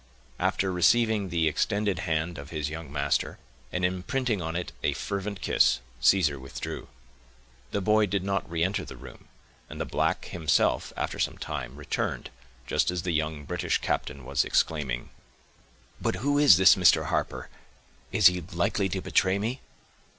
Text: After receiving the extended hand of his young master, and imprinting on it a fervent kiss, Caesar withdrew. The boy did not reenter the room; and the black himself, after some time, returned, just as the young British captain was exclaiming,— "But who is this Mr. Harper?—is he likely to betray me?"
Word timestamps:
After 0.39 0.71
receiving 0.71 1.29
the 1.29 1.47
extended 1.47 1.99
hand 2.09 2.39
of 2.39 2.49
his 2.49 2.69
young 2.71 2.91
master, 2.91 3.37
and 3.71 3.85
imprinting 3.85 4.41
on 4.41 4.55
it 4.55 4.71
a 4.81 4.93
fervent 4.93 5.41
kiss, 5.41 5.79
Caesar 5.99 6.39
withdrew. 6.39 6.87
The 7.69 7.81
boy 7.81 8.07
did 8.07 8.23
not 8.23 8.49
reenter 8.49 8.83
the 8.83 8.97
room; 8.97 9.25
and 9.69 9.79
the 9.79 9.85
black 9.85 10.25
himself, 10.25 10.91
after 10.97 11.19
some 11.19 11.37
time, 11.37 11.75
returned, 11.75 12.31
just 12.65 12.89
as 12.89 13.03
the 13.03 13.11
young 13.11 13.45
British 13.45 13.77
captain 13.77 14.25
was 14.25 14.43
exclaiming,— 14.43 15.11
"But 16.01 16.15
who 16.15 16.39
is 16.39 16.57
this 16.57 16.73
Mr. 16.73 17.05
Harper?—is 17.09 18.25
he 18.25 18.41
likely 18.41 18.89
to 18.89 19.01
betray 19.03 19.37
me?" 19.37 19.61